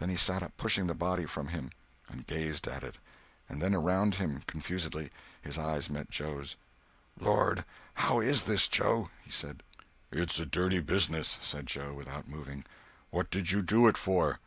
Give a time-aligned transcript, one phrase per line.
[0.00, 1.70] Then he sat up, pushing the body from him,
[2.08, 2.98] and gazed at it,
[3.48, 5.12] and then around him, confusedly.
[5.42, 6.56] His eyes met Joe's.
[7.20, 9.62] "Lord, how is this, Joe?" he said.
[10.10, 12.64] "It's a dirty business," said Joe, without moving.
[13.10, 14.40] "What did you do it for?"